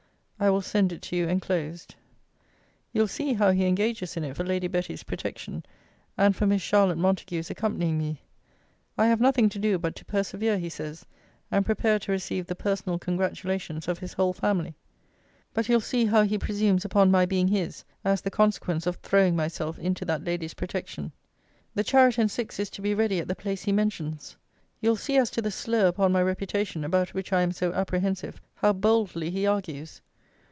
[0.43, 1.93] I will send it to you enclosed.
[2.93, 5.63] You'll see how 'he engages in it for Lady Betty's protection,
[6.17, 8.23] and for Miss Charlotte Montague's accompanying me.
[8.97, 11.05] I have nothing to do, but to persevere, he says,
[11.51, 14.73] and prepare to receive the personal congratulations of his whole family.'
[15.53, 19.35] But you'll see how he presumes upon my being his, as the consequence of throwing
[19.35, 21.11] myself into that lady's protection.
[21.75, 24.37] 'The chariot and six is to be ready at the place he mentions.
[24.79, 28.41] You'll see as to the slur upon my reputation, about which I am so apprehensive,
[28.55, 30.01] how boldly he argues.'